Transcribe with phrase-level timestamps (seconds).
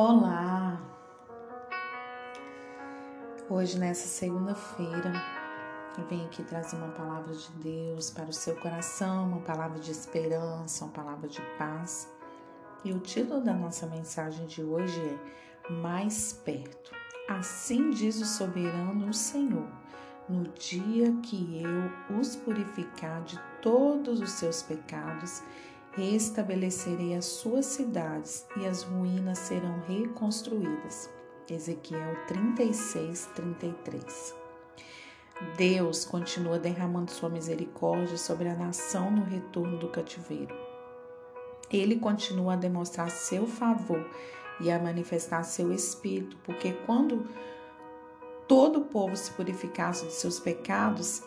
[0.00, 0.80] Olá!
[3.50, 5.12] Hoje, nessa segunda-feira,
[5.98, 9.90] eu venho aqui trazer uma palavra de Deus para o seu coração, uma palavra de
[9.90, 12.08] esperança, uma palavra de paz.
[12.84, 16.92] E o título da nossa mensagem de hoje é Mais Perto.
[17.28, 19.66] Assim diz o soberano o Senhor:
[20.28, 25.42] No dia que eu os purificar de todos os seus pecados,
[25.92, 31.10] restabelecerei as suas cidades e as ruínas serão reconstruídas.
[31.50, 34.34] Ezequiel 36, 33.
[35.56, 40.54] Deus continua derramando sua misericórdia sobre a nação no retorno do cativeiro.
[41.70, 44.04] Ele continua a demonstrar seu favor
[44.60, 47.26] e a manifestar seu espírito, porque quando
[48.48, 51.22] todo o povo se purificasse de seus pecados,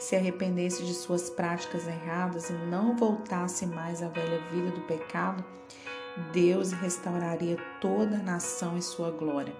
[0.00, 5.44] se arrependesse de suas práticas erradas e não voltasse mais à velha vida do pecado,
[6.32, 9.54] Deus restauraria toda a nação e sua glória.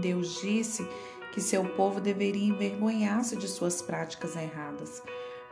[0.00, 0.86] Deus disse
[1.32, 5.00] que seu povo deveria envergonhar-se de suas práticas erradas.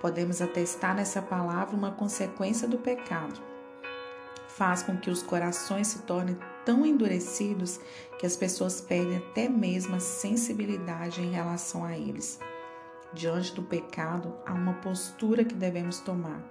[0.00, 3.40] Podemos atestar nessa palavra uma consequência do pecado.
[4.48, 7.78] Faz com que os corações se tornem tão endurecidos
[8.18, 12.40] que as pessoas perdem até mesmo a sensibilidade em relação a eles.
[13.12, 16.42] Diante do pecado, há uma postura que devemos tomar.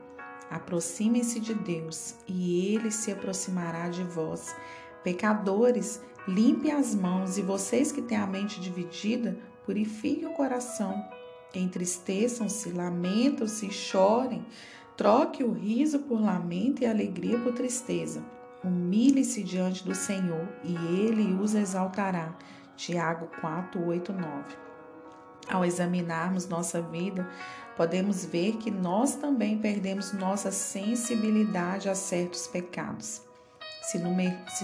[0.49, 4.55] Aproximem-se de Deus e ele se aproximará de vós.
[5.03, 11.03] Pecadores, limpe as mãos e vocês que têm a mente dividida, purifiquem o coração.
[11.53, 14.45] Entristeçam-se, lamentam-se chorem.
[14.97, 18.23] Troque o riso por lamento e a alegria por tristeza.
[18.63, 22.35] Humilhe-se diante do Senhor e ele os exaltará.
[22.75, 24.64] Tiago 4, 8, 9.
[25.47, 27.27] Ao examinarmos nossa vida,
[27.77, 33.21] podemos ver que nós também perdemos nossa sensibilidade a certos pecados.
[33.83, 33.99] Se,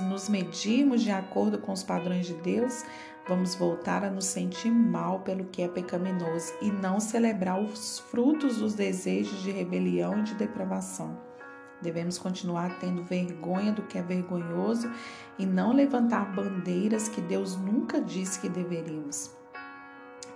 [0.02, 2.84] nos medirmos de acordo com os padrões de Deus,
[3.28, 8.58] vamos voltar a nos sentir mal pelo que é pecaminoso e não celebrar os frutos
[8.58, 11.16] dos desejos de rebelião e de depravação.
[11.84, 14.92] Devemos continuar tendo vergonha do que é vergonhoso
[15.38, 19.41] e não levantar bandeiras que Deus nunca disse que deveríamos.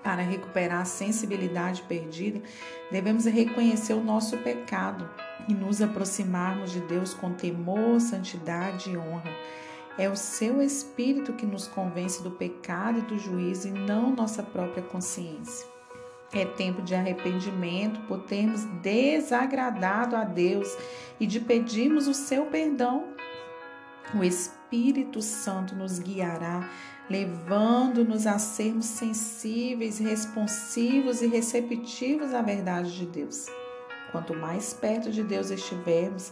[0.05, 2.39] Para recuperar a sensibilidade perdida,
[2.91, 5.09] devemos reconhecer o nosso pecado
[5.49, 9.31] e nos aproximarmos de Deus com temor, santidade e honra.
[9.97, 14.44] É o seu Espírito que nos convence do pecado e do juízo e não nossa
[14.44, 15.65] própria consciência.
[16.31, 20.67] É tempo de arrependimento por termos desagradado a Deus
[21.19, 23.04] e de pedirmos o seu perdão.
[24.17, 26.69] O Espírito Santo nos guiará
[27.09, 33.47] levando-nos a sermos sensíveis, responsivos e receptivos à verdade de Deus.
[34.11, 36.31] Quanto mais perto de Deus estivermos,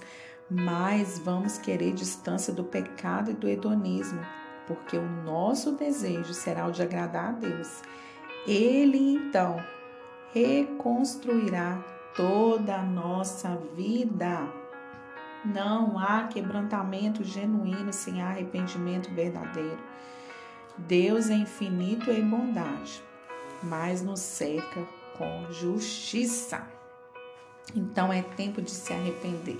[0.49, 4.21] mais vamos querer distância do pecado e do hedonismo,
[4.67, 7.81] porque o nosso desejo será o de agradar a Deus.
[8.47, 9.63] Ele então
[10.33, 11.83] reconstruirá
[12.15, 14.62] toda a nossa vida.
[15.45, 19.79] Não há quebrantamento genuíno sem arrependimento verdadeiro.
[20.77, 23.03] Deus é infinito em bondade,
[23.61, 24.87] mas nos cerca
[25.17, 26.65] com justiça.
[27.75, 29.59] Então é tempo de se arrepender.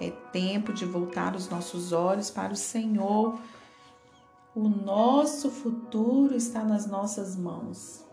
[0.00, 3.38] É tempo de voltar os nossos olhos para o Senhor.
[4.54, 8.04] O nosso futuro está nas nossas mãos.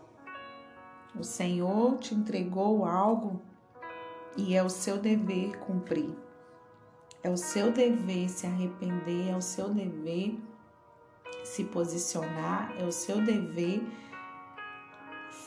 [1.18, 3.40] O Senhor te entregou algo
[4.36, 6.23] e é o seu dever cumprir.
[7.24, 10.38] É o seu dever se arrepender, é o seu dever
[11.42, 13.82] se posicionar, é o seu dever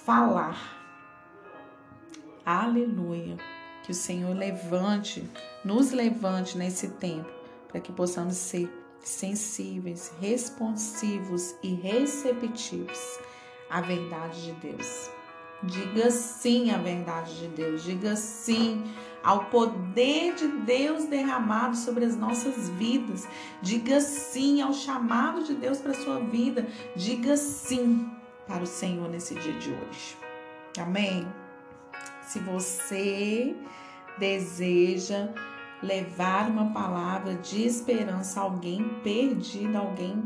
[0.04, 0.58] falar.
[2.44, 3.38] Aleluia.
[3.84, 5.24] Que o Senhor levante,
[5.64, 7.30] nos levante nesse tempo,
[7.68, 8.68] para que possamos ser
[9.00, 13.00] sensíveis, responsivos e receptivos
[13.70, 15.17] à verdade de Deus.
[15.64, 18.84] Diga sim à verdade de Deus, diga sim
[19.24, 23.28] ao poder de Deus derramado sobre as nossas vidas.
[23.62, 26.66] Diga sim ao chamado de Deus para a sua vida.
[26.96, 28.10] Diga sim
[28.48, 30.18] para o Senhor nesse dia de hoje.
[30.80, 31.28] Amém?
[32.22, 33.56] Se você
[34.20, 35.30] deseja
[35.82, 40.24] levar uma palavra de esperança a alguém perdido, alguém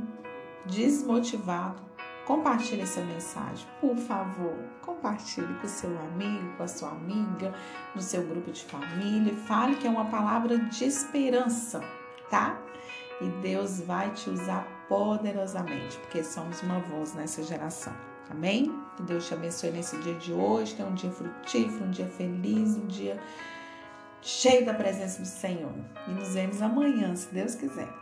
[0.65, 1.81] desmotivado,
[2.31, 4.55] Compartilhe essa mensagem, por favor.
[4.81, 7.53] Compartilhe com seu amigo, com a sua amiga,
[7.93, 9.35] no seu grupo de família.
[9.35, 11.81] Fale que é uma palavra de esperança,
[12.29, 12.57] tá?
[13.19, 17.93] E Deus vai te usar poderosamente, porque somos uma voz nessa geração.
[18.29, 18.73] Amém?
[18.95, 20.75] Que Deus te abençoe nesse dia de hoje.
[20.75, 23.19] Tenha um dia frutífero, um dia feliz, um dia
[24.21, 25.73] cheio da presença do Senhor.
[26.07, 28.00] E nos vemos amanhã, se Deus quiser.